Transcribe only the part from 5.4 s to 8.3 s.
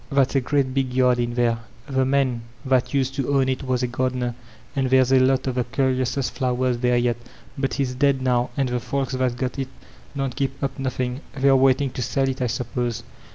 of the curiousest flowers there yet But he's dead